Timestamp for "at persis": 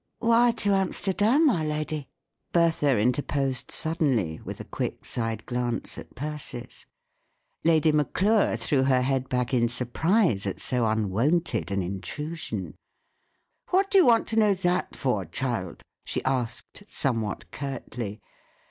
5.99-6.87